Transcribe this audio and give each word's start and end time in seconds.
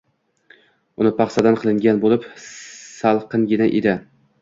Uyi 1.03 1.11
paxsadan 1.19 1.59
qilingan 1.61 2.01
bo‘lib, 2.07 2.27
salqingina 2.49 3.73
edi. 3.83 3.99